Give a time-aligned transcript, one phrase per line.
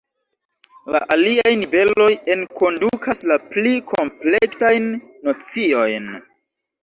[0.93, 4.87] La aliaj niveloj enkondukas la pli kompleksajn
[5.29, 6.09] nociojn.